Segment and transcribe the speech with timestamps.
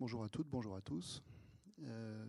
[0.00, 1.22] Bonjour à toutes, bonjour à tous.
[1.82, 2.24] Euh,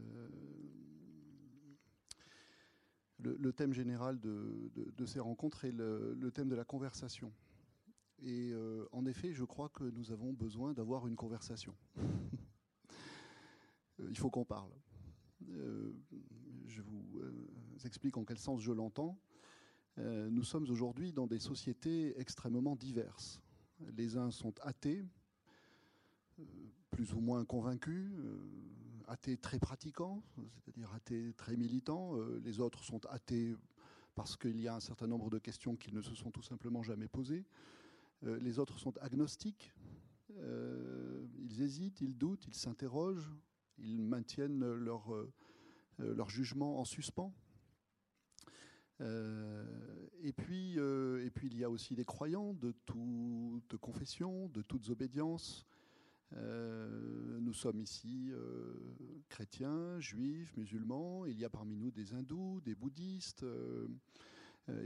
[3.19, 7.31] le, thème général de, ces rencontres est le, thème de la conversation.
[8.23, 11.73] Et euh, en effet, je crois que nous avons besoin d'avoir une conversation.
[13.99, 14.73] Il faut qu'on parle.
[15.47, 15.93] Euh,
[16.67, 17.07] je vous
[17.85, 19.17] explique en quel sens je l'entends.
[19.95, 23.41] nous sommes aujourd'hui dans des sociétés extrêmement diverses.
[23.95, 25.05] Les uns sont athées,
[26.91, 28.37] plus ou moins convaincus, euh,
[29.07, 30.21] athées très pratiquants,
[30.53, 32.17] c'est-à-dire athées très militants.
[32.17, 33.55] Euh, les autres sont athées
[34.13, 36.83] parce qu'il y a un certain nombre de questions qu'ils ne se sont tout simplement
[36.83, 37.45] jamais posées.
[38.23, 39.73] Euh, les autres sont agnostiques.
[40.29, 43.31] ils hésitent, ils doutent, ils s'interrogent,
[43.77, 45.09] ils maintiennent leur,
[46.29, 47.33] jugement en suspens.
[48.99, 54.89] et, puis, et puis il y a aussi des croyants de toute confession, de toutes
[54.89, 55.65] obédiences,
[56.37, 58.73] euh, nous sommes ici euh,
[59.29, 61.25] chrétiens, juifs, musulmans.
[61.25, 63.43] Il y a parmi nous des hindous, des bouddhistes.
[63.43, 63.87] Euh,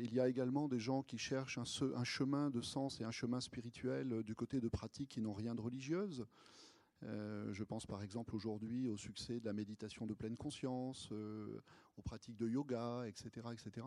[0.01, 3.41] il y a également des gens qui cherchent un, chemin de sens et un chemin
[3.41, 6.25] spirituel du côté de pratiques qui n'ont rien de religieuse.
[7.03, 12.37] je pense par exemple aujourd'hui au succès de la méditation de pleine conscience, aux pratiques
[12.37, 13.47] de yoga, etc.
[13.51, 13.85] etc.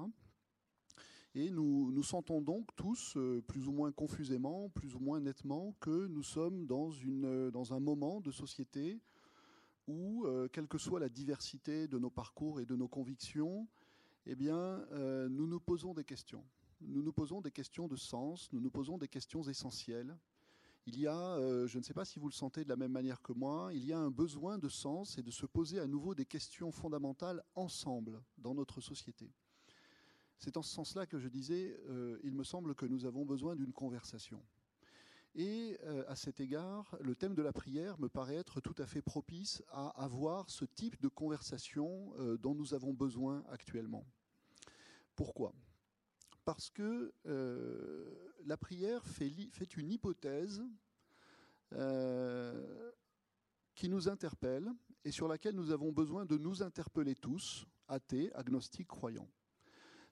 [1.39, 6.08] Et nous, sentons donc tous, euh, plus ou moins confusément, plus ou moins nettement, que
[6.08, 9.00] nous sommes dans, euh, un moment de société
[9.86, 13.69] où, euh, quelle que soit la diversité de nos parcours et de nos convictions,
[14.27, 16.44] eh nous nous posons des questions.
[16.81, 20.19] Nous nous posons des questions de sens, nous nous posons des questions essentielles.
[20.86, 23.22] Il y a, je ne sais pas si vous le sentez de la même manière
[23.22, 26.16] que moi, il y a un besoin de sens et de se poser à nouveau
[26.16, 29.31] des questions fondamentales ensemble dans notre société.
[30.39, 33.56] C'est en ce sens-là que je disais, euh, il me semble que nous avons besoin
[33.56, 34.41] d'une conversation.
[35.34, 38.87] Et euh, à cet égard, le thème de la prière me paraît être tout à
[38.87, 44.06] fait propice à avoir ce type de conversation euh, dont nous avons besoin actuellement.
[45.16, 45.53] Pourquoi?
[46.44, 47.12] Parce que
[48.47, 50.62] la prière fait, fait une hypothèse
[53.75, 54.72] qui nous interpelle
[55.05, 59.28] et sur laquelle nous avons besoin de nous interpeller tous, athées, agnostiques, croyants.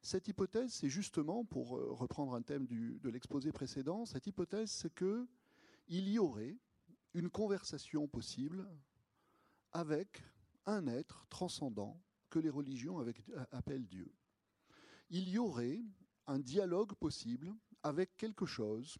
[0.06, 4.94] Cette hypothèse, c'est justement, pour euh, reprendre un thème de l'exposé précédent, cette hypothèse, c'est
[4.94, 6.56] qu'il y aurait
[7.12, 8.68] une conversation possible
[9.72, 10.22] avec
[10.64, 12.00] un être transcendant
[12.30, 13.04] que les religions
[13.50, 14.14] appellent Dieu.
[15.10, 15.82] Il y aurait
[16.28, 17.52] un dialogue possible
[17.82, 18.98] avec quelque chose,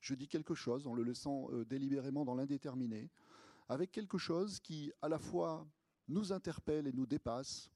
[0.00, 3.10] je dis quelque chose en le laissant euh, délibérément dans l'indéterminé,
[3.68, 5.68] avec quelque chose qui à la fois
[6.08, 7.70] nous interpelle et nous dépasse,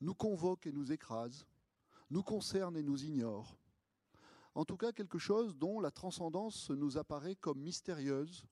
[0.00, 1.46] nous convoque et nous écrase,
[2.10, 3.58] nous concerne et nous ignore.
[4.54, 8.46] En tout cas, quelque chose dont la transcendance nous apparaît comme mystérieuse,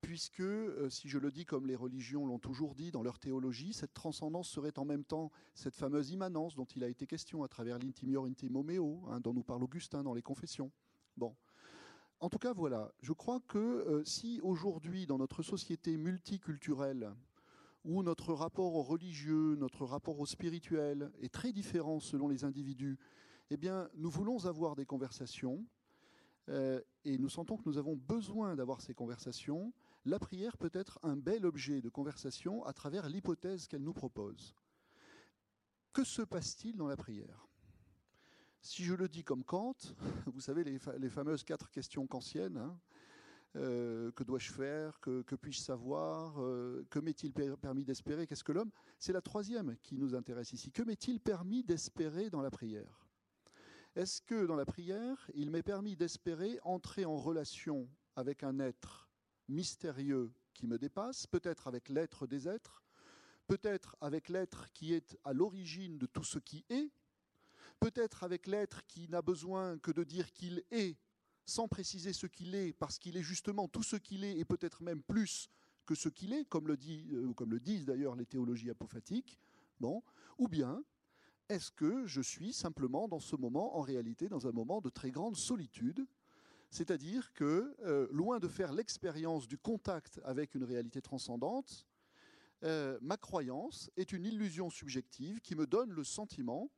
[0.00, 3.72] puisque, euh, si je le dis comme les religions l'ont toujours dit dans leur théologie,
[3.72, 7.48] cette transcendance serait en même temps cette fameuse immanence dont il a été question à
[7.48, 8.64] travers l'intimior intimo
[9.08, 10.70] hein, dont nous parle Augustin dans les confessions.
[11.16, 11.34] Bon.
[12.20, 17.14] En tout cas, voilà, je crois que euh, si aujourd'hui, dans notre société multiculturelle,
[17.88, 22.98] où notre rapport au religieux, notre rapport au spirituel est très différent selon les individus,
[23.48, 25.64] eh bien, nous voulons avoir des conversations
[26.50, 29.72] euh, et nous sentons que nous avons besoin d'avoir ces conversations.
[30.04, 34.54] La prière peut être un bel objet de conversation à travers l'hypothèse qu'elle nous propose.
[35.94, 37.48] Que se passe-t-il dans la prière?
[38.60, 39.76] Si je le dis comme Kant,
[40.26, 42.78] vous savez les, fameuses quatre questions kantiennes, hein,
[43.58, 45.00] euh, que dois-je faire?
[45.00, 46.40] Que, puis-je savoir?
[46.40, 48.26] Euh, Que m'est-il permis d'espérer?
[48.26, 48.70] Qu'est-ce que l'homme?
[48.98, 50.70] C'est la troisième qui nous intéresse ici.
[50.70, 53.06] Que m'est-il permis d'espérer dans la prière?
[53.94, 59.10] Est-ce que dans la prière, il m'est permis d'espérer entrer en relation avec un être
[59.48, 62.84] mystérieux qui me dépasse, peut-être avec l'être des êtres,
[63.46, 66.90] peut-être avec l'être qui est à l'origine de tout ce qui est,
[67.80, 70.96] peut-être avec l'être qui n'a besoin que de dire qu'il est
[71.48, 74.82] sans préciser ce qu'il est, parce qu'il est justement tout ce qu'il est, et peut-être
[74.82, 75.48] même plus
[75.86, 79.38] que ce qu'il est, comme le, dit, euh, comme le disent d'ailleurs les théologies apophatiques,
[79.80, 80.02] bon,
[80.36, 80.82] ou bien
[81.48, 85.10] est-ce que je suis simplement dans ce moment, en réalité, dans un moment de très
[85.10, 86.06] grande solitude
[86.70, 91.86] c'est-à-dire que, euh, loin de faire l'expérience du contact avec une réalité transcendante,
[92.64, 96.70] euh, ma croyance est une illusion subjective qui me donne le sentiment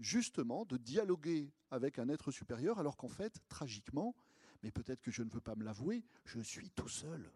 [0.00, 4.14] justement de dialoguer avec un être supérieur, alors qu'en fait, tragiquement,
[4.62, 7.30] mais peut-être que je ne veux pas me l'avouer, je suis tout seul.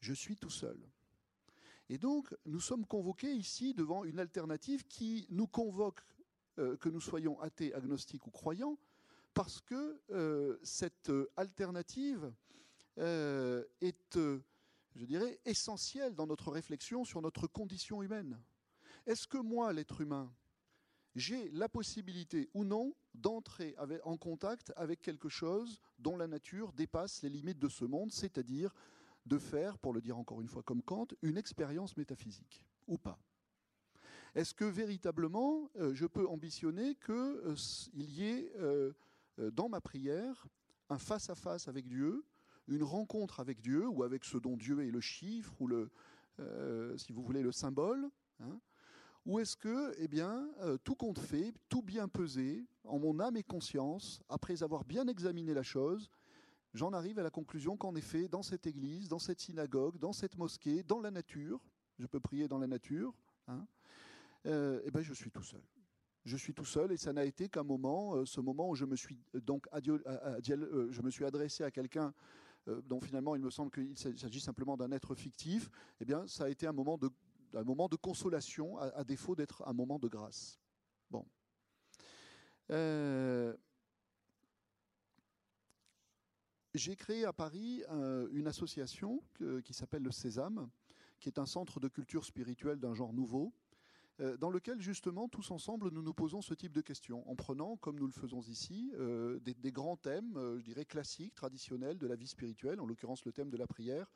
[0.00, 0.78] Je suis tout seul.
[1.88, 6.00] Et donc, nous sommes convoqués ici devant une alternative qui nous convoque,
[6.58, 8.78] euh, que nous soyons athées, agnostiques ou croyants,
[9.34, 12.32] parce que euh, cette alternative
[12.98, 14.18] euh, est
[14.96, 18.38] je dirais, essentiel dans notre réflexion sur notre condition humaine.
[19.06, 20.32] Est-ce que moi, l'être humain,
[21.14, 27.22] j'ai la possibilité ou non d'entrer en contact avec quelque chose dont la nature dépasse
[27.22, 28.74] les limites de ce monde, c'est-à-dire
[29.26, 33.18] de faire, pour le dire encore une fois comme Kant, une expérience métaphysique, ou pas.
[34.34, 37.54] Est-ce que véritablement euh, je peux ambitionner qu'il euh,
[37.94, 38.92] y ait euh,
[39.52, 40.46] dans ma prière
[40.88, 42.24] un face-à-face avec Dieu,
[42.68, 45.90] une rencontre avec Dieu, ou avec ce dont Dieu est le chiffre, ou le,
[46.96, 48.08] si vous voulez, le symbole
[48.40, 48.60] hein,
[49.24, 53.36] ou est-ce que, eh bien, euh, tout compte fait, tout bien pesé, en mon âme
[53.36, 56.10] et conscience, après avoir bien examiné la chose,
[56.74, 60.36] j'en arrive à la conclusion qu'en effet, dans cette église, dans cette synagogue, dans cette
[60.36, 61.60] mosquée, dans la nature,
[61.98, 63.14] je peux prier dans la nature,
[63.46, 63.64] hein,
[64.46, 65.62] euh, eh ben, je suis tout seul.
[66.24, 68.84] Je suis tout seul et ça n'a été qu'un moment, euh, ce moment où je
[68.84, 72.12] me suis donc je me suis adressé à quelqu'un
[72.84, 75.68] dont finalement il me semble qu'il s'agit simplement d'un être fictif.
[76.00, 77.10] Eh bien, ça a été un moment de
[77.54, 80.58] un moment de consolation, à, défaut d'être un moment de grâce.
[81.10, 81.26] Bon.
[82.70, 83.54] Euh,
[86.74, 89.22] j'ai créé à Paris euh, une association
[89.64, 90.70] qui s'appelle le Sésame,
[91.20, 93.52] qui est un centre de culture spirituelle d'un genre nouveau,
[94.20, 97.76] euh, dans lequel justement tous ensemble nous nous posons ce type de questions, en prenant,
[97.76, 98.92] comme nous le faisons ici,
[99.42, 103.32] des, des, grands thèmes, je dirais classiques, traditionnels de la vie spirituelle, en l'occurrence le
[103.32, 104.10] thème de la prière,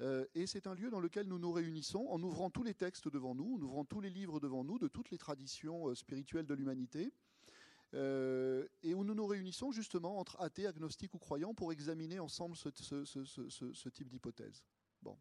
[0.00, 3.08] euh, et c'est un lieu dans lequel nous nous réunissons en ouvrant tous les textes
[3.08, 6.46] devant nous, en ouvrant tous les livres devant nous, de toutes les traditions euh, spirituelles
[6.46, 7.12] de l'humanité,
[7.94, 12.56] euh, et où nous nous réunissons justement entre athées, agnostiques ou croyants pour examiner ensemble
[12.56, 12.70] ce,
[13.04, 14.64] ce type d'hypothèse.
[15.02, 15.16] Bon.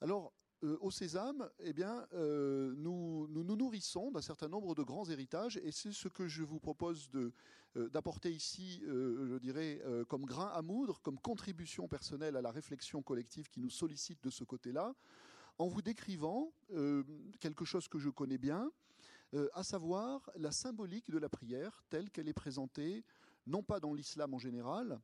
[0.00, 0.32] Alors,
[0.64, 5.56] euh, au Sésame, eh bien, euh, nous, nous, nourrissons d'un certain nombre de grands héritages,
[5.58, 7.32] et c'est ce que je vous propose euh,
[7.90, 13.48] d'apporter ici, je dirais, comme grain à moudre, comme contribution personnelle à la réflexion collective
[13.48, 14.94] qui nous sollicite de ce côté-là,
[15.58, 16.52] en vous décrivant
[17.38, 18.72] quelque chose que je connais bien,
[19.52, 23.04] à savoir la symbolique de la prière telle qu'elle est présentée,
[23.46, 25.00] non pas dans l'islam en général,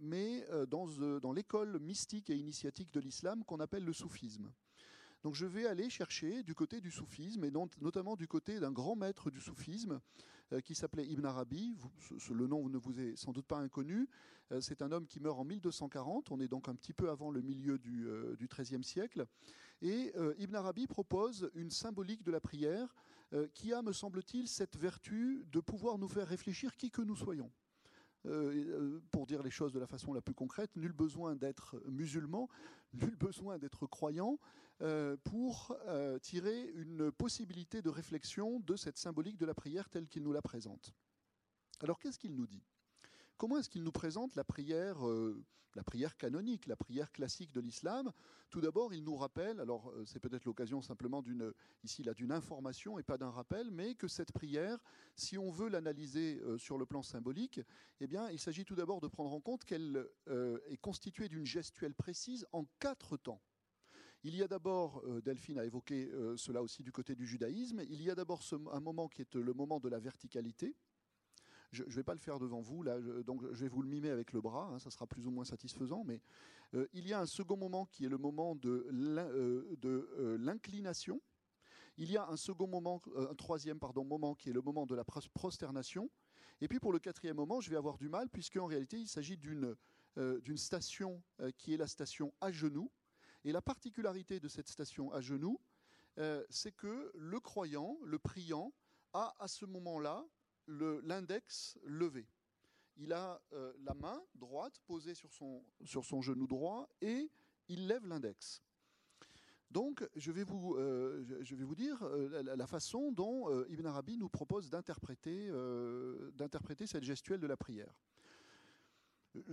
[0.00, 4.50] mais euh, euh, dans, l'école mystique et initiatique de l'islam qu'on appelle le soufisme.
[5.22, 8.96] Donc je vais aller chercher du côté du soufisme, et notamment du côté d'un grand
[8.96, 10.00] maître du soufisme
[10.64, 11.76] qui s'appelait Ibn Arabi.
[12.30, 14.08] le nom ne vous est sans doute pas inconnu.
[14.60, 17.42] c'est un homme qui meurt en 1240, on est donc un petit peu avant le
[17.42, 18.08] milieu du,
[18.48, 19.26] XIIIe siècle.
[19.82, 22.96] Et Ibn Arabi propose une symbolique de la prière
[23.52, 27.52] qui a, me semble-t-il, cette vertu de pouvoir nous faire réfléchir qui que nous soyons.
[28.26, 31.82] Euh, euh, pour dire les choses de la façon la plus concrète, nul besoin d'être
[31.86, 32.48] musulman,
[32.92, 34.38] nul besoin d'être croyant
[34.82, 35.76] euh, pour
[36.20, 40.42] tirer une possibilité de réflexion de cette symbolique de la prière telle qu'il nous la
[40.42, 40.94] présente.
[41.80, 42.62] Alors qu'est-ce qu'il nous dit?
[43.40, 45.42] Comment est-ce qu'il nous présente la prière, euh,
[45.74, 48.12] la prière canonique, la prière classique de l'islam?
[48.50, 52.32] Tout d'abord, il nous rappelle, alors euh, c'est peut-être l'occasion simplement d'une ici là d'une
[52.32, 54.78] information et pas d'un rappel, mais que cette prière,
[55.16, 57.62] si on veut l'analyser euh, sur le plan symbolique,
[58.00, 61.94] eh bien, il s'agit tout d'abord de prendre en compte qu'elle est constituée d'une gestuelle
[61.94, 63.40] précise en quatre temps.
[64.22, 68.10] Il y a d'abord, Delphine a évoqué cela aussi du côté du judaïsme, il y
[68.10, 70.76] a d'abord un moment qui est le moment de la verticalité,
[71.72, 74.10] je ne vais pas le faire devant vous, là, donc je vais vous le mimer
[74.10, 76.20] avec le bras, hein, ça sera plus ou moins satisfaisant, mais
[76.74, 81.20] euh, il y a un second moment qui est le moment de euh, euh, l'inclination.
[81.96, 84.94] Il y a un second moment, un troisième pardon, moment qui est le moment de
[84.94, 86.10] la prosternation.
[86.60, 89.36] Et puis pour le quatrième moment, je vais avoir du mal, puisqu'en réalité, il s'agit
[89.36, 89.76] d'une
[90.56, 91.22] station
[91.58, 92.90] qui est la station à genoux.
[93.44, 95.60] Et la particularité de cette station à genoux,
[96.48, 98.72] c'est que le croyant, le priant,
[99.12, 100.24] a à ce moment-là
[100.66, 102.26] l'index levé.
[103.00, 107.30] Il a euh, la main droite posée sur son, sur son genou droit et
[107.68, 108.62] il lève l'index.
[109.70, 114.18] Donc, je vais vous, euh, je vais vous dire euh, la, façon dont Ibn Arabi
[114.18, 115.50] nous propose d'interpréter
[116.86, 117.94] cette gestuelle de la prière.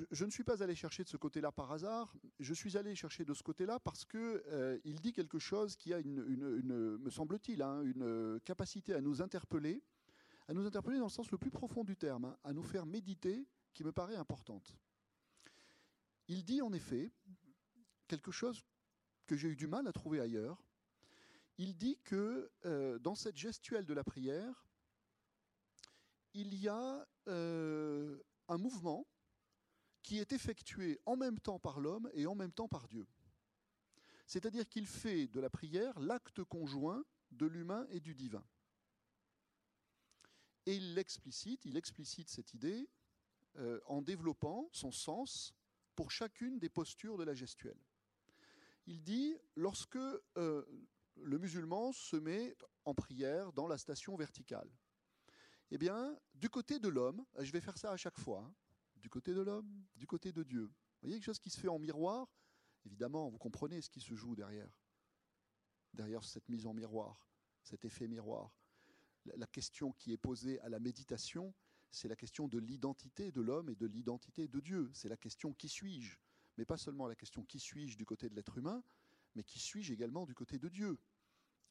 [0.10, 2.12] Je ne suis pas allé chercher de ce côté-là par hasard.
[2.40, 6.00] Je suis allé chercher de ce côté-là parce que il dit quelque chose qui a
[6.00, 9.84] une, une, me semble-t-il, hein, une capacité à nous interpeller
[10.48, 12.86] à nous interpeller dans le sens le plus profond du terme, hein, à nous faire
[12.86, 14.76] méditer, qui me paraît importante.
[16.28, 17.12] Il dit en effet
[18.08, 18.64] quelque chose
[19.28, 20.64] que j'ai eu du mal à trouver ailleurs.
[21.58, 24.68] Il dit que euh, dans cette gestuelle de la prière,
[26.34, 29.08] il y a euh, un mouvement
[30.04, 33.06] qui est effectué en même temps par l'homme et en même temps par Dieu.
[34.26, 38.44] C'est-à-dire qu'il fait de la prière l'acte conjoint de l'humain et du divin.
[40.68, 42.90] Et il l'explicite, il explicite cette idée
[43.56, 45.56] euh, en développant son sens
[45.96, 47.80] pour chacune des postures de la gestuelle.
[48.86, 50.66] il dit, lorsque euh,
[51.16, 54.70] le musulman se met en prière dans la station verticale,
[55.72, 58.54] eh bien, du côté de l'homme, je vais faire ça à chaque fois, hein,
[58.98, 60.66] du côté de l'homme, du côté de Dieu.
[60.66, 62.28] Vous voyez quelque chose qui se fait en miroir?
[62.84, 64.78] Évidemment, vous comprenez ce qui se joue derrière,
[65.94, 67.26] derrière cette mise en miroir,
[67.64, 68.54] cet effet miroir.
[69.36, 71.54] La question qui est posée à la méditation,
[71.92, 74.90] c'est la question de l'identité de l'homme et de l'identité de Dieu.
[74.94, 76.18] C'est la question qui suis-je
[76.58, 78.84] Mais pas seulement la question qui suis-je du côté de l'être humain,
[79.36, 80.98] mais qui suis-je également du côté de Dieu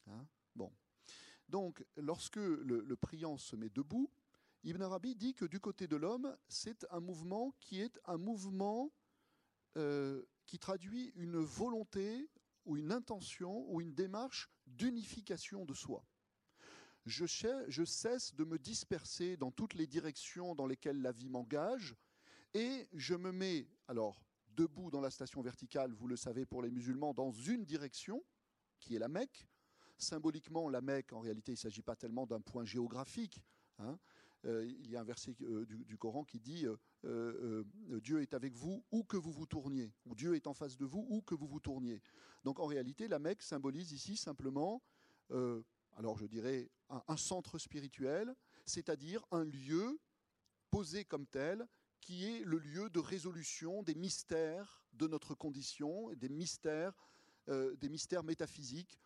[0.07, 0.27] hein?
[0.55, 0.71] Bon.
[1.49, 4.11] Donc, lorsque le, priant se met debout,
[4.63, 8.91] Ibn Arabi dit que du côté de l'homme, c'est un mouvement qui est un mouvement
[9.77, 12.29] euh, qui traduit une volonté
[12.65, 16.03] ou une intention ou une démarche d'unification de soi.
[17.07, 21.95] Je, cesse de me disperser dans toutes les directions dans lesquelles la vie m'engage
[22.53, 26.69] et je me mets, alors, debout dans la station verticale, vous le savez pour les
[26.69, 28.23] musulmans, dans une direction,
[28.79, 29.47] qui est la Mecque,
[29.97, 33.41] Symboliquement, la Mecque, en réalité, il ne s'agit pas tellement d'un point géographique.
[33.79, 33.97] Hein.
[34.45, 36.67] Euh, il y a un verset euh, du, Coran qui dit
[37.03, 37.63] euh,
[38.03, 40.85] Dieu est avec vous où que vous vous tourniez, ou Dieu est en face de
[40.85, 42.03] vous où que vous vous tourniez.
[42.43, 44.83] Donc en réalité, la Mecque symbolise ici simplement,
[45.97, 48.33] alors je dirais, un centre spirituel,
[48.65, 49.99] c'est-à-dire un lieu
[50.71, 51.67] posé comme tel
[51.99, 56.93] qui est le lieu de résolution des mystères de notre condition, des mystères,
[57.47, 58.97] des mystères métaphysiques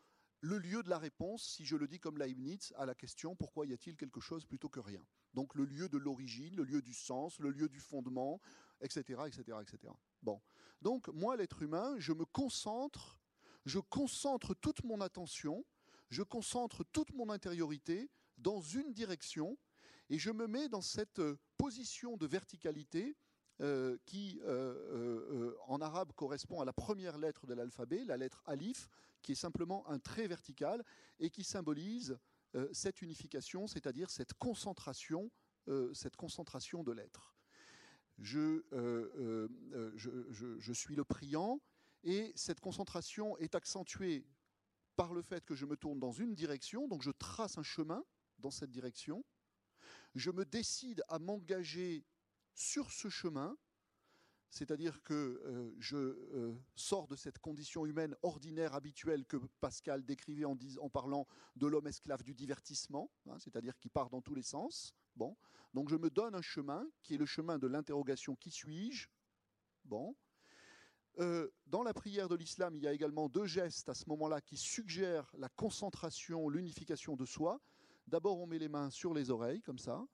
[0.41, 3.67] le lieu de la réponse, si je le dis comme Leibniz, à la question pourquoi
[3.67, 5.05] y a-t-il quelque chose plutôt que rien?
[5.35, 8.41] Donc le lieu de l'origine, le lieu du sens, le lieu du fondement,
[8.81, 9.21] etc.
[9.27, 9.93] etc., etc.
[10.23, 10.41] Bon.
[10.81, 13.19] Donc moi, l'être humain, je me concentre,
[13.65, 15.63] je concentre toute mon attention,
[16.11, 19.57] je concentre toute mon intériorité dans une direction
[20.09, 23.15] et je me mets dans cette euh, position de verticalité
[23.61, 28.89] euh, qui, euh, en arabe, correspond à la première lettre de l'alphabet, la lettre alif,
[29.21, 30.83] qui est simplement un trait vertical
[31.19, 32.17] et qui symbolise
[32.73, 35.31] cette unification, c'est-à-dire cette concentration,
[35.93, 36.93] cette concentration de
[38.17, 38.61] je,
[39.95, 41.61] je, suis le priant
[42.03, 44.25] et cette concentration est accentuée
[45.01, 48.05] par le fait que je me tourne dans une direction, donc je trace un chemin
[48.37, 49.25] dans cette direction.
[50.13, 52.05] Je me décide à m'engager
[52.53, 53.57] sur ce chemin
[54.51, 60.45] c'est-à-dire que euh, je euh, sors de cette condition humaine ordinaire, habituelle que Pascal décrivait
[60.45, 64.93] en, parlant de l'homme esclave du divertissement, hein, c'est-à-dire qui part dans tous les sens.
[65.15, 65.35] Bon.
[65.73, 69.07] Donc je me donne un chemin qui est le chemin de l'interrogation qui suis-je
[69.85, 70.15] Bon.
[71.19, 74.41] Euh, dans la prière de l'islam, il y a également deux gestes à ce moment-là
[74.41, 77.59] qui suggèrent la concentration, l'unification de soi.
[78.07, 80.05] D'abord, on met les mains sur les oreilles, comme ça.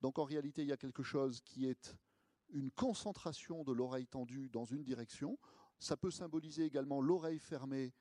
[0.00, 1.96] Donc en réalité, il y a quelque chose qui est
[2.50, 5.38] une concentration de l'oreille tendue dans une direction.
[5.78, 7.92] Ça peut symboliser également l'oreille fermée,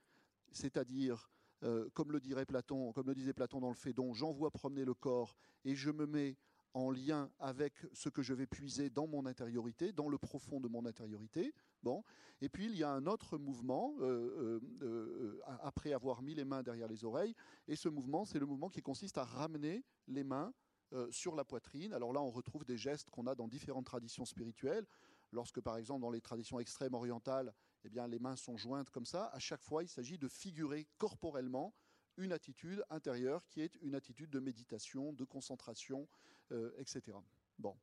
[0.52, 1.32] c'est-à-dire,
[1.64, 4.94] euh, comme le dirait Platon, comme le disait Platon dans le Phédon, j'envoie promener le
[4.94, 6.38] corps et je me mets
[6.74, 10.68] en lien avec ce que je vais puiser dans mon intériorité, dans le profond de
[10.68, 11.54] mon intériorité.
[11.84, 12.04] Bon.
[12.42, 16.64] Et puis il y a un autre mouvement, euh, euh, après avoir mis les mains
[16.64, 17.36] derrière les oreilles,
[17.68, 20.54] et ce mouvement, c'est le mouvement qui consiste à ramener les mains
[20.94, 21.94] euh, sur la poitrine.
[21.94, 24.86] Alors là, on retrouve des gestes qu'on a dans différentes traditions spirituelles.
[25.32, 27.54] Lorsque, par exemple, dans les traditions extrêmes orientales,
[27.86, 30.90] eh bien, les mains sont jointes comme ça, à chaque fois, il s'agit de figurer
[30.98, 31.74] corporellement
[32.18, 36.10] une attitude intérieure qui est une attitude de méditation, de concentration,
[36.52, 37.18] euh, etc.
[37.58, 37.78] Bon.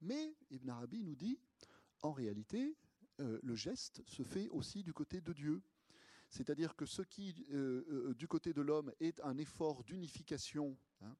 [0.00, 1.38] Mais Ibn Arabi nous dit,
[2.02, 2.76] en réalité,
[3.20, 5.62] euh, le geste se fait aussi du côté de Dieu.
[6.30, 7.46] C'est-à-dire que ce qui,
[8.18, 11.16] du côté de l'homme, est un effort d'unification, hein,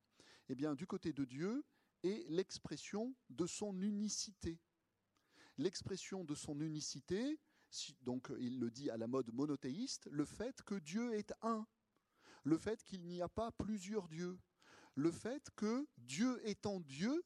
[0.50, 1.64] eh bien, du côté de Dieu,
[2.02, 4.60] est l'expression de son unicité.
[5.56, 7.40] L'expression de son unicité,
[8.02, 11.66] donc il le dit à la mode monothéiste, le fait que Dieu est un,
[12.44, 14.38] le fait qu'il n'y a pas plusieurs dieux,
[14.94, 17.24] le fait que Dieu étant Dieu,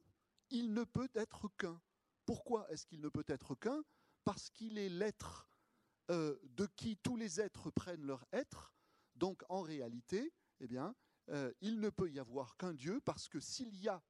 [0.51, 1.81] il ne peut être qu'un.
[2.27, 3.83] Pourquoi est-ce qu'il ne peut être qu'un?
[4.25, 5.49] Parce qu'il est l'être
[6.11, 8.73] euh, de qui tous les êtres prennent leur être.
[9.15, 10.69] Donc en réalité, eh
[11.29, 14.03] euh, il ne peut y avoir qu'un Dieu parce que s'il y a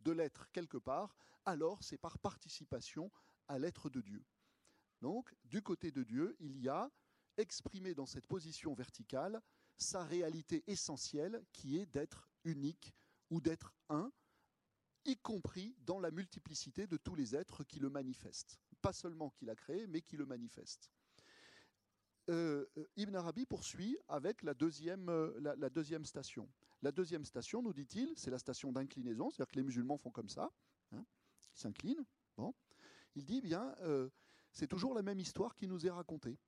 [0.00, 3.10] de l'être quelque part, alors c'est par participation
[3.48, 4.24] à l'être de Dieu.
[5.00, 6.90] Donc, du côté de Dieu, il y a
[7.36, 9.42] exprimé dans cette position verticale
[9.76, 12.94] sa réalité essentielle qui est d'être unique
[13.30, 14.12] ou d'être un,
[15.04, 18.60] y compris dans la multiplicité de tous les êtres qui le manifestent.
[18.82, 20.90] Pas seulement qu'il a créé, mais qui le manifestent.
[22.30, 26.48] Euh, euh, Ibn Arabi poursuit avec la deuxième, euh, la, deuxième station.
[26.82, 30.28] La deuxième station, nous dit-il, c'est la station d'inclinaison, c'est-à-dire que les musulmans font comme
[30.28, 30.52] ça,
[30.92, 31.04] hein,
[31.54, 32.04] ils s'inclinent.
[32.36, 32.54] Bon.
[33.14, 33.74] Il dit, bien,
[34.52, 36.38] c'est toujours la même histoire qui nous est racontée.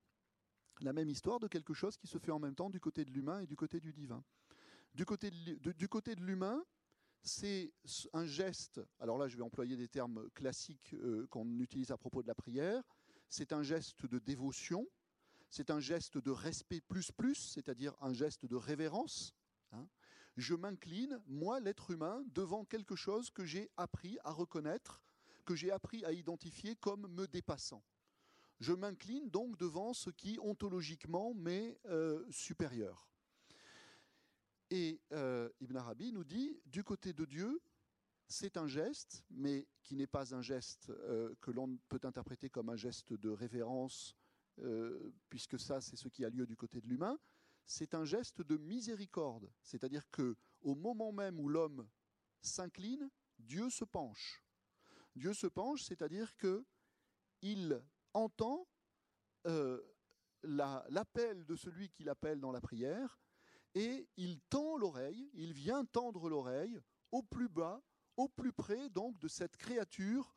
[0.80, 3.10] la même histoire de quelque chose qui se fait en même temps du côté de
[3.10, 4.24] l'humain et du côté du divin.
[4.94, 6.64] Du côté du côté de l'humain,
[7.24, 7.72] c'est
[8.12, 12.22] un geste, alors là je vais employer des termes classiques euh, qu'on utilise à propos
[12.22, 12.82] de la prière,
[13.28, 14.86] c'est un geste de dévotion,
[15.50, 19.34] c'est un geste de respect plus plus, c'est-à-dire un geste de révérence.
[19.72, 19.88] Hein.
[20.36, 25.02] Je m'incline, moi l'être humain, devant quelque chose que j'ai appris à reconnaître,
[25.46, 27.82] que j'ai appris à identifier comme me dépassant.
[28.60, 33.08] Je m'incline donc devant ce qui ontologiquement m'est euh, supérieur.
[34.74, 37.62] Et euh, Ibn Arabi nous dit, du côté de Dieu,
[38.26, 42.70] c'est un geste, mais qui n'est pas un geste euh, que l'on peut interpréter comme
[42.70, 44.16] un geste de révérence,
[45.28, 47.20] puisque ça, c'est ce qui a lieu du côté de l'humain.
[47.66, 51.88] C'est un geste de miséricorde, c'est-à-dire que au moment même où l'homme
[52.42, 54.42] s'incline, Dieu se penche.
[55.14, 56.64] Dieu se penche, c'est-à-dire que
[57.42, 57.80] il
[58.12, 58.66] entend
[59.46, 59.80] euh,
[60.42, 63.20] l'appel de celui qui l'appelle dans la prière,
[63.74, 67.82] et il tend l'oreille, il vient tendre l'oreille au plus bas,
[68.16, 70.34] au plus près donc de cette créature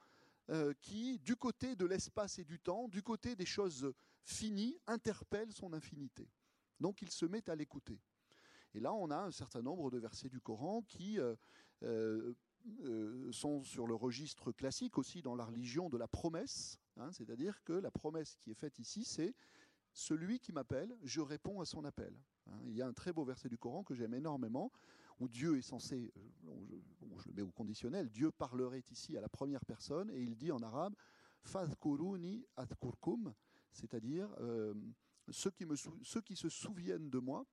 [0.50, 5.52] euh, qui, du côté de l'espace et du temps, du côté des choses finies, interpelle
[5.52, 6.30] son infinité.
[6.80, 8.00] Donc il se met à l'écouter.
[8.74, 11.36] Et là, on a un certain nombre de versets du Coran qui euh,
[11.84, 17.64] euh, sont sur le registre classique aussi dans la religion de la promesse, hein, c'est-à-dire
[17.64, 19.34] que la promesse qui est faite ici, c'est
[19.94, 22.14] celui qui m'appelle, je réponds à son appel.
[22.50, 22.60] Hein.
[22.66, 24.72] il y a un très beau verset du Coran que j'aime énormément,
[25.20, 26.14] où Dieu est censé,
[26.48, 26.80] euh,
[27.18, 30.52] je, le mets au conditionnel, Dieu parlerait ici à la première personne, et il dit
[30.52, 30.96] en arabe,
[31.42, 33.34] Fadkuruni adkurkum,
[33.72, 34.74] c'est-à-dire euh,
[35.30, 35.66] ceux, qui
[36.04, 37.46] ceux qui se souviennent de moi,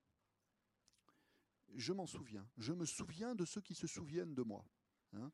[1.74, 2.46] je m'en souviens.
[2.56, 4.64] Je me souviens de ceux qui se souviennent de moi.
[5.14, 5.30] Hein.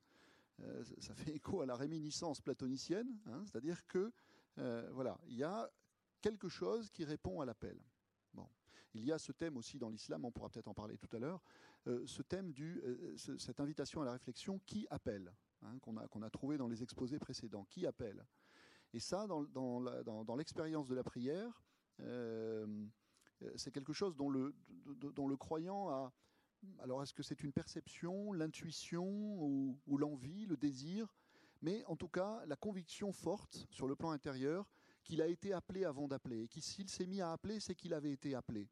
[0.60, 4.12] Euh, ça fait écho à la réminiscence platonicienne, hein, c'est-à-dire que
[4.92, 5.70] voilà, il y a
[6.20, 7.80] quelque chose qui répond à l'appel.
[8.94, 11.18] Il y a ce thème aussi dans l'islam, on pourra peut-être en parler tout à
[11.18, 11.40] l'heure,
[11.86, 12.82] euh, ce thème du,
[13.16, 17.64] cette invitation à la réflexion, qui appelle, hein, qu'on a, trouvé dans les exposés précédents,
[17.64, 18.24] qui appelle.
[18.92, 21.62] Et ça, dans, l'expérience de la prière,
[23.56, 26.12] c'est quelque chose dont le, croyant a,
[26.80, 31.14] alors est-ce que c'est une perception, l'intuition ou, l'envie, le désir
[31.62, 34.68] Mais en tout cas, la conviction forte sur le plan intérieur
[35.04, 36.42] qu'il a été appelé avant d'appeler.
[36.42, 38.68] Et que s'il s'est mis à appeler, c'est qu'il avait été appelé.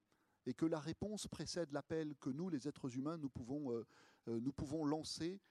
[0.48, 3.87] Et que la réponse précède l'appel que nous, les êtres humains, nous pouvons, euh,
[4.28, 5.42] euh, nous pouvons lancer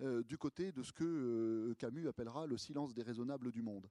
[0.00, 3.86] euh, du côté de ce que Camus appellera le silence déraisonnable du monde.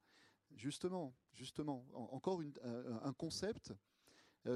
[0.55, 2.41] Justement, justement, encore
[3.03, 3.73] un concept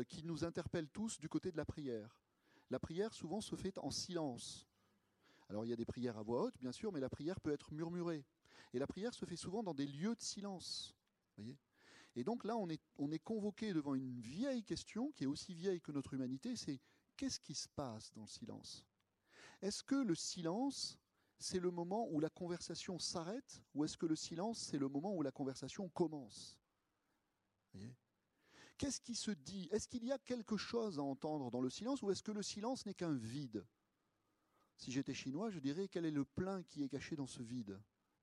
[0.07, 2.19] qui nous interpelle tous du côté de la prière.
[2.71, 4.67] La prière souvent se fait en silence.
[5.47, 7.51] Alors il y a des prières à voix haute, bien sûr, mais la prière peut
[7.51, 8.25] être murmurée.
[8.73, 10.95] Et la prière se fait souvent dans des lieux de silence.
[12.19, 15.53] Et donc là, on est, on est convoqué devant une vieille question, qui est aussi
[15.53, 16.81] vieille que notre humanité, c'est
[17.15, 18.85] qu'est-ce qui se passe dans le silence?
[19.61, 20.99] Est-ce que le silence,
[21.37, 25.15] c'est le moment où la conversation s'arrête, ou est-ce que le silence, c'est le moment
[25.15, 26.59] où la conversation commence?
[28.77, 29.69] Qu'est-ce qui se dit?
[29.71, 32.43] Est-ce qu'il y a quelque chose à entendre dans le silence ou est-ce que le
[32.43, 33.65] silence n'est qu'un vide?
[34.75, 37.79] Si j'étais chinois, je dirais quel est le plein qui est caché dans ce vide?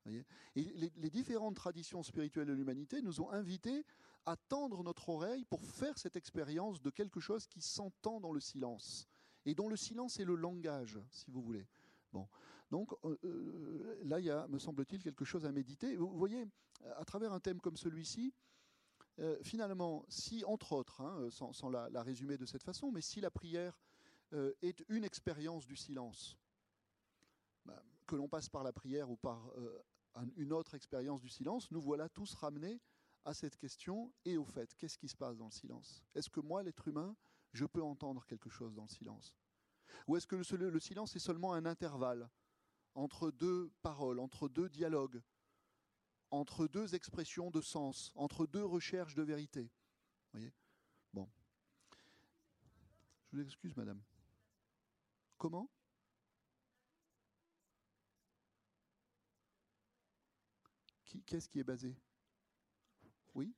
[0.06, 3.84] Et les, différentes traditions spirituelles de l'humanité nous ont invités
[4.24, 8.40] à tendre notre oreille pour faire cette expérience de quelque chose qui s'entend dans le
[8.40, 9.08] silence.
[9.44, 11.66] Et dont le silence est le langage, si vous voulez.
[12.12, 12.28] Bon.
[12.70, 15.96] Donc euh, euh, là, il y a, me semble-t-il, quelque chose à méditer.
[15.96, 16.46] Vous voyez,
[16.96, 18.34] à travers un thème comme celui-ci,
[19.18, 23.30] euh, finalement, si, entre autres, hein, sans, la, résumer de cette façon, mais si la
[23.30, 23.78] prière
[24.60, 26.36] est une expérience du silence,
[27.64, 29.52] bah, que l'on passe par la prière ou par
[30.36, 32.80] une autre expérience du silence, nous voilà tous ramenés
[33.24, 36.02] à cette question et au fait, qu'est-ce qui se passe dans le silence?
[36.14, 37.16] Est-ce que moi, l'être humain,
[37.52, 39.34] je peux entendre quelque chose dans le silence?
[40.06, 42.28] Ou est-ce que le silence est seulement un intervalle
[42.94, 45.22] entre deux paroles, entre deux dialogues
[46.30, 49.70] entre deux expressions de sens, entre deux recherches de vérité?
[50.32, 50.52] voyez?
[51.12, 51.28] Bon.
[53.32, 54.02] Je vous excuse, madame.
[55.38, 55.70] Comment?
[61.24, 61.96] Qu'est-ce qui est basé?
[63.34, 63.54] Oui?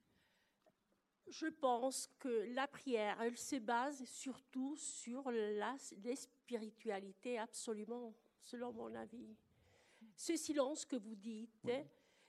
[1.29, 8.94] Je pense que la prière, elle se base surtout sur la, spiritualité, absolument, selon mon
[8.94, 9.37] avis.
[10.16, 11.68] Ce silence que vous dites,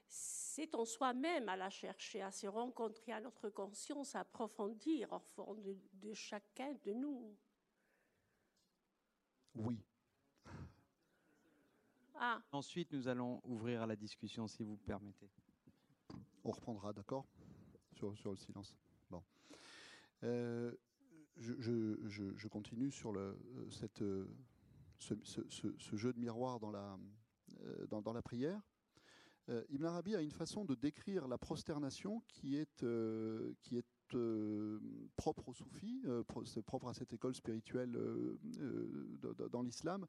[0.08, 5.20] c'est en soi-même à la chercher, à se rencontrer à notre conscience, à approfondir au
[5.20, 5.56] fond
[5.94, 7.38] de, chacun de nous.
[9.56, 9.78] Oui.
[12.22, 12.42] Ah.
[12.52, 15.32] Ensuite, nous allons ouvrir à la discussion, si vous permettez.
[16.44, 17.26] On reprendra, d'accord?
[17.94, 18.76] Sur, sur, le silence.
[19.10, 19.24] Bon.
[20.24, 20.74] Euh,
[21.38, 23.38] je, continue sur le,
[23.70, 24.04] cette,
[24.98, 27.00] ce, jeu de miroir dans la,
[27.88, 28.62] dans, la prière.
[29.48, 32.86] Ibn Arabi a une façon de décrire la prosternation qui est,
[33.62, 34.18] qui est
[35.16, 36.04] propre aux soufis,
[36.66, 37.98] propre à cette école spirituelle
[39.52, 40.06] dans l'islam.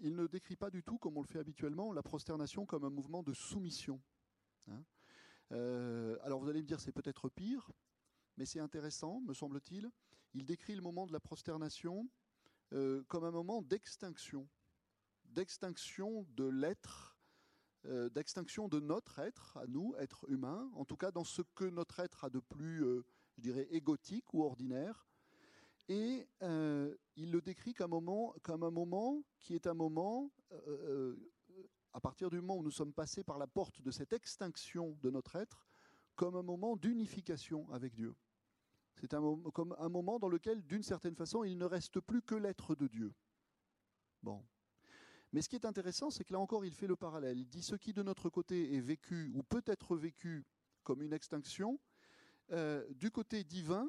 [0.00, 2.90] Il ne décrit pas du tout, comme on le fait habituellement, la prosternation comme un
[2.90, 4.00] mouvement de soumission.
[4.68, 4.82] Hein.
[5.52, 7.70] Euh, alors vous allez me dire c'est peut-être pire,
[8.36, 9.90] mais c'est intéressant, me semble-t-il.
[10.34, 12.08] Il décrit le moment de la prosternation
[12.72, 14.48] euh, comme un moment d'extinction,
[15.24, 17.18] d'extinction de l'être,
[17.84, 21.64] euh, d'extinction de notre être, à nous, être humain, en tout cas dans ce que
[21.64, 22.82] notre être a de plus,
[23.36, 25.06] je dirais, égotique ou ordinaire.
[25.88, 26.26] Et
[27.16, 30.30] il le décrit comme un moment, comme un moment qui est un moment
[31.92, 35.10] à partir du moment où nous sommes passés par la porte de cette extinction de
[35.10, 35.66] notre être,
[36.16, 38.14] comme un moment d'unification avec Dieu.
[38.96, 39.20] C'est un,
[39.52, 42.86] comme un moment dans lequel, d'une certaine façon, il ne reste plus que l'être de
[42.86, 43.14] Dieu.
[44.22, 44.44] Bon.
[45.32, 47.38] Mais ce qui est intéressant, c'est que là encore, il fait le parallèle.
[47.38, 50.44] Il dit ce qui de notre côté est vécu ou peut être vécu
[50.82, 51.80] comme une extinction,
[52.50, 53.88] euh, du côté divin,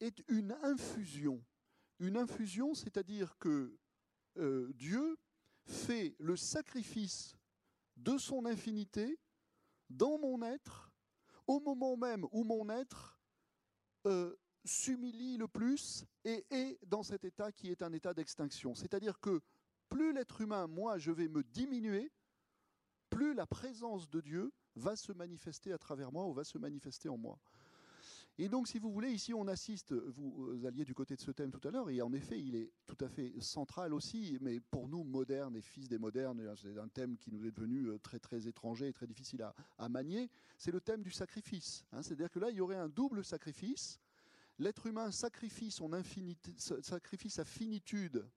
[0.00, 1.42] est une infusion.
[1.98, 3.76] Une infusion, c'est-à-dire que
[4.38, 5.16] euh, Dieu
[5.64, 7.36] fait le sacrifice
[7.96, 9.18] de son infinité
[9.88, 10.90] dans mon être,
[11.46, 13.18] au moment même où mon être
[14.06, 18.74] euh, s'humilie le plus et est dans cet état qui est un état d'extinction.
[18.74, 19.40] C'est-à-dire que
[19.88, 22.10] plus l'être humain, moi, je vais me diminuer,
[23.10, 27.08] plus la présence de Dieu va se manifester à travers moi ou va se manifester
[27.08, 27.38] en moi.
[28.36, 31.52] Et donc, si vous voulez, ici, on assiste, vous alliez du côté de ce thème
[31.52, 34.88] tout à l'heure, et en effet, il est tout à fait central aussi, mais pour
[34.88, 38.18] nous, modernes et fils des modernes, c'est un thème qui nous est devenu euh, très,
[38.18, 41.84] très étranger et très difficile à, manier, c'est le thème du sacrifice.
[41.92, 42.02] Hein.
[42.02, 44.00] C'est-à-dire que là, il y aurait un double sacrifice.
[44.58, 48.28] L'être humain sacrifie, sa finitude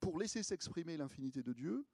[0.00, 1.86] pour laisser s'exprimer l'infinité de Dieu,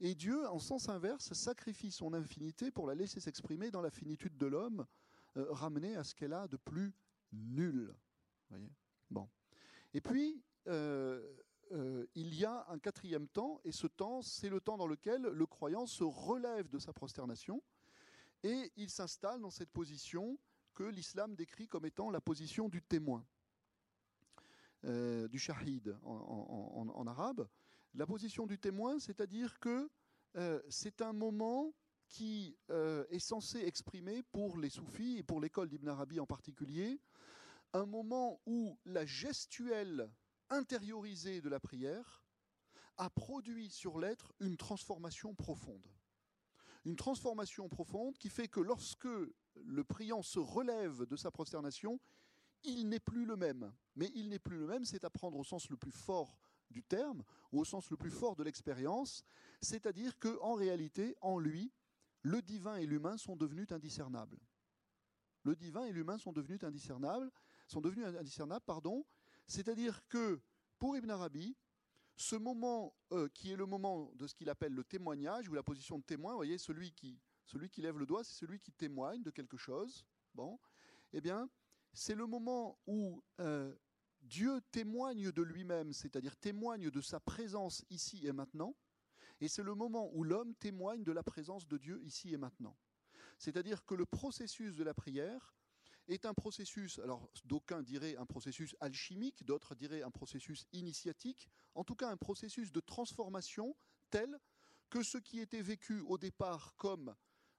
[0.00, 4.36] et Dieu, en sens inverse, sacrifie son infinité pour la laisser s'exprimer dans la finitude
[4.38, 4.84] de l'homme, euh,
[5.36, 6.92] ramener à ce qu'elle a de plus
[7.32, 7.94] nul.
[8.48, 8.70] Voyez?
[9.10, 9.28] Bon.
[9.92, 11.36] Et puis, euh,
[11.72, 15.22] euh, il y a un quatrième temps, et ce temps, c'est le temps dans lequel
[15.22, 17.62] le croyant se relève de sa prosternation,
[18.42, 20.38] et il s'installe dans cette position
[20.74, 23.24] que l'islam décrit comme étant la position du témoin,
[24.82, 27.46] du shahid en, arabe.
[27.92, 29.90] La position du témoin, c'est-à-dire que
[30.70, 31.74] c'est un moment
[32.10, 37.00] qui euh, est censé exprimer pour les soufis et pour l'école d'Ibn Arabi en particulier
[37.72, 40.10] un moment où la gestuelle
[40.50, 42.24] intériorisée de la prière
[42.96, 45.86] a produit sur l'être une transformation profonde.
[46.84, 49.08] Une transformation profonde qui fait que lorsque
[49.54, 52.00] le priant se relève de sa prosternation,
[52.64, 53.72] il n'est plus le même.
[53.94, 56.38] Mais il n'est plus le même, c'est à prendre au sens le plus fort
[56.70, 59.24] du terme, ou au sens le plus fort de l'expérience,
[59.60, 61.72] c'est-à-dire qu'en réalité, en lui,
[62.22, 64.38] le divin et l'humain sont devenus indiscernables.
[65.42, 67.30] Le divin et l'humain sont devenus indiscernables,
[67.66, 69.06] sont devenus indiscernables, pardon.
[69.46, 70.40] C'est-à-dire que
[70.78, 71.56] pour Ibn Arabi,
[72.16, 75.62] ce moment euh, qui est le moment de ce qu'il appelle le témoignage ou la
[75.62, 78.72] position de témoin, vous voyez, celui qui, celui qui lève le doigt, c'est celui qui
[78.72, 80.04] témoigne de quelque chose.
[80.34, 80.60] Bon,
[81.12, 81.48] eh bien,
[81.92, 83.74] c'est le moment où euh,
[84.20, 88.76] Dieu témoigne de lui-même, c'est-à-dire témoigne de sa présence ici et maintenant,
[89.40, 92.76] et c'est le moment où l'homme témoigne de la présence de Dieu ici et maintenant.
[93.38, 95.54] C'est-à-dire que le processus de la prière
[96.08, 101.84] est un processus, alors d'aucuns diraient un processus alchimique, d'autres diraient un processus initiatique, en
[101.84, 103.76] tout cas un processus de transformation
[104.10, 104.38] tel
[104.90, 107.14] que ce qui était vécu au départ comme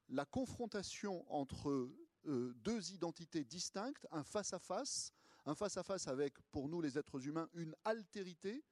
[0.10, 1.90] la confrontation entre
[2.26, 5.14] euh, deux identités distinctes, un face-à-face,
[5.46, 8.64] un face-à-face avec, pour nous les êtres humains, une altérité,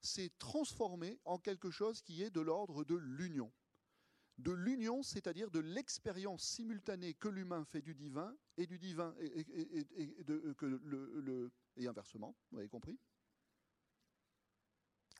[0.00, 3.52] s'est transformé en quelque chose qui est de l'ordre de l'union.
[4.38, 9.44] De l'union, c'est-à-dire de l'expérience simultanée que l'humain fait du divin et du divin et,
[10.54, 12.98] que le, et inversement, vous avez compris?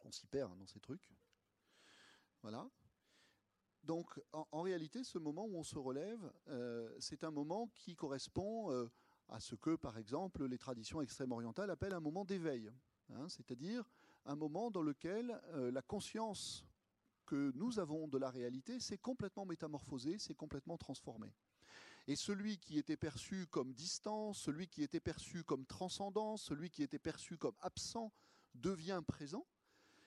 [0.04, 1.10] On s'y perd hein, dans ces trucs.
[2.42, 2.68] Voilà.
[3.82, 8.70] Donc, en, réalité, ce moment où on se relève, euh, c'est un moment qui correspond
[8.72, 8.90] euh,
[9.28, 12.70] à ce que, par exemple, les traditions extrêmes orientales appellent un moment d'éveil.
[13.10, 13.88] Hein, c'est-à-dire
[14.26, 16.66] un moment dans lequel euh, la conscience
[17.26, 21.34] que nous avons de la réalité s'est complètement métamorphosée, s'est complètement transformée.
[22.06, 26.84] Et celui qui était perçu comme distant, celui qui était perçu comme transcendant, celui qui
[26.84, 28.12] était perçu comme absent,
[28.54, 29.46] devient présent.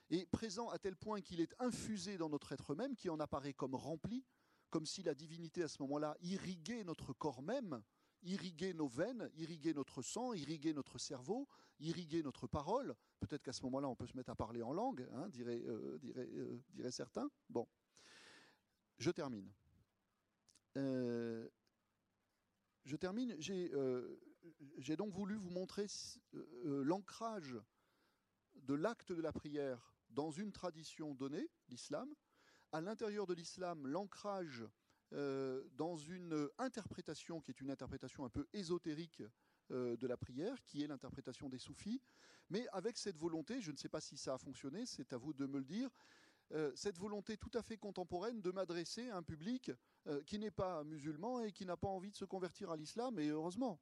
[0.09, 3.53] Et présent à tel point qu'il est infusé dans notre être même, qui en apparaît
[3.53, 4.25] comme rempli,
[4.69, 7.83] comme si la divinité à ce moment-là irriguait notre corps même,
[8.23, 11.47] irriguer nos veines, irriguer notre sang, irriguer notre cerveau,
[11.79, 12.95] irriguer notre parole.
[13.19, 15.99] Peut-être qu'à ce moment-là, on peut se mettre à parler en langue, hein, diraient, euh,
[16.91, 17.29] certains.
[17.49, 17.67] Bon,
[18.97, 19.49] je termine.
[20.75, 21.49] je
[22.99, 23.35] termine.
[23.39, 25.87] J'ai donc voulu vous montrer
[26.63, 27.57] l'ancrage
[28.55, 32.13] de l'acte de la prière dans une tradition donnée, l'islam,
[32.71, 34.69] à l'intérieur de l'islam, l'ancrage euh,
[35.11, 39.23] dans une interprétation qui est une interprétation un peu ésotérique
[39.71, 42.01] euh, de la prière, qui est l'interprétation des soufis,
[42.49, 45.31] mais avec cette volonté, je ne sais pas si ça a fonctionné, c'est à vous
[45.31, 45.91] de me le dire,
[46.53, 49.71] euh, cette volonté tout à fait contemporaine de m'adresser à un public
[50.25, 53.27] qui n'est pas musulman et qui n'a pas envie de se convertir à l'islam, et
[53.27, 53.79] heureusement.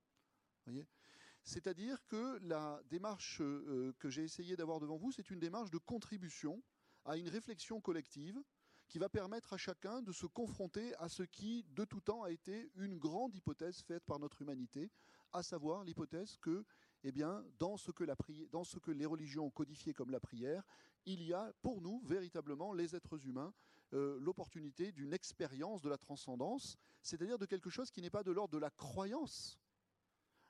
[1.43, 6.61] C'est-à-dire que la démarche que j'ai essayé d'avoir devant vous, c'est une démarche de contribution
[7.05, 8.43] à une réflexion collective
[8.87, 12.31] qui va permettre à chacun de se confronter à ce qui, de tout temps, a
[12.31, 14.89] été une grande hypothèse faite par notre humanité,
[15.33, 16.65] à savoir l'hypothèse que,
[17.03, 18.15] eh bien, dans ce que, la
[18.51, 20.63] dans ce que les religions ont codifié comme la prière,
[21.05, 23.53] il y a pour nous, véritablement, les êtres humains,
[23.93, 28.31] euh, l'opportunité d'une expérience de la transcendance, c'est-à-dire de quelque chose qui n'est pas de
[28.31, 29.57] l'ordre de la croyance.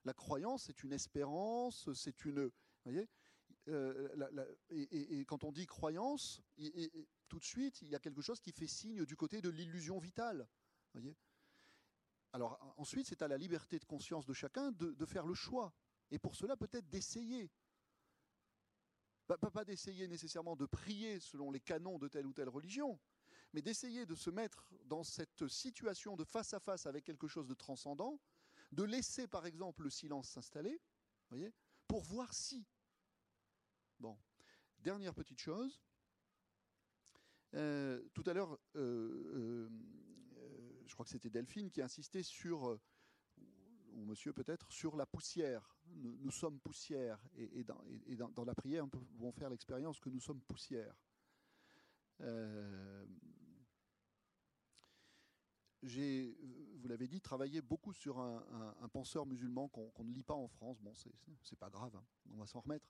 [0.06, 2.52] La croyance, c'est une espérance, c'est une...
[2.84, 3.08] Voyez
[3.70, 6.42] euh, et, quand on dit croyance,
[7.28, 10.00] tout de suite, il y a quelque chose qui fait signe du côté de l'illusion
[10.00, 10.48] vitale.
[12.34, 15.74] Alors ensuite, c'est à la liberté de conscience de chacun de, faire le choix.
[16.12, 17.52] Et pour cela, peut-être d'essayer.
[19.28, 22.98] Pas, d'essayer nécessairement de prier selon les canons de telle ou telle religion,
[23.52, 27.46] mais d'essayer de se mettre dans cette situation de face à face avec quelque chose
[27.46, 28.22] de transcendant,
[28.72, 30.82] de laisser par exemple le silence s'installer,
[31.88, 32.66] pour voir si.
[34.00, 34.18] Bon,
[34.80, 35.82] dernière petite chose,
[37.58, 39.70] euh, tout à l'heure, euh, euh,
[40.86, 42.80] je crois que c'était Delphine qui insistait sur,
[43.94, 45.76] ou monsieur peut-être, sur la poussière.
[45.88, 47.20] Nous, sommes poussière.
[47.36, 50.96] Et, dans, la prière, nous pouvons faire l'expérience que nous sommes poussière.
[55.88, 56.38] J'ai,
[56.78, 60.80] vous l'avez dit, travaillé beaucoup sur un, penseur musulman qu'on ne lit pas en France.
[60.82, 60.94] Bon,
[61.42, 62.88] c'est pas grave, hein, on va s'en remettre.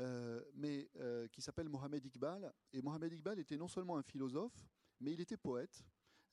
[0.00, 2.52] Euh, mais euh, qui s'appelle Mohamed Iqbal.
[2.72, 4.66] Et Mohamed Iqbal était non seulement un philosophe,
[5.00, 5.84] mais il était poète.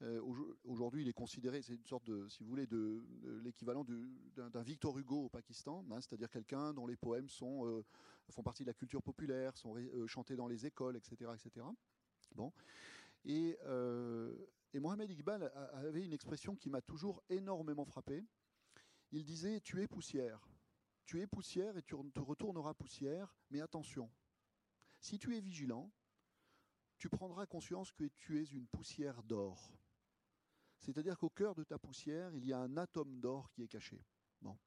[0.01, 0.21] Euh,
[0.63, 3.03] aujourd'hui, il est considéré, c'est une sorte de, si vous voulez, de,
[3.43, 3.85] l'équivalent
[4.37, 7.83] d'un Victor Hugo au Pakistan, hein, c'est-à-dire quelqu'un dont les poèmes font
[8.41, 9.75] partie de la culture populaire, sont
[10.07, 11.65] chantés dans les écoles, etc., etc.
[12.33, 12.53] Bon.
[13.25, 13.57] Et,
[14.73, 18.25] et Mohamed Iqbal avait une expression qui m'a toujours énormément frappé.
[19.11, 20.47] Il disait Tu es poussière.
[21.05, 24.11] Tu es poussière et tu te retourneras poussière, mais attention,
[24.99, 25.91] si tu es vigilant,
[26.99, 29.73] tu prendras conscience que tu es une poussière d'or.
[30.77, 34.05] C'est-à-dire qu'au cœur de ta poussière, il y a un atome d'or qui est caché.
[34.41, 34.57] Bon.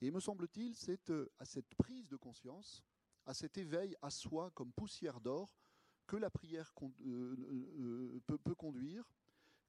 [0.00, 2.84] Et me semble-t-il, c'est euh, à cette prise de conscience,
[3.24, 5.50] à cet éveil à soi comme poussière d'or,
[6.06, 7.36] que la prière euh,
[7.80, 9.10] euh, peut, peut, conduire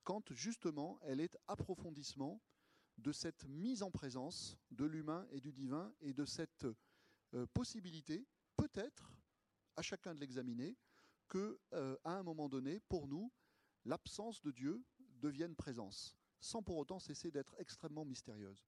[0.07, 2.41] quand justement elle est approfondissement
[2.97, 6.65] de cette mise en présence de l'humain et du divin et de cette
[7.33, 9.11] euh, possibilité, peut-être,
[9.75, 10.77] à chacun de l'examiner,
[11.27, 13.33] que euh, à un moment donné, pour nous,
[13.83, 14.81] l'absence de Dieu
[15.19, 18.65] devienne présence, sans pour autant cesser d'être extrêmement mystérieuse.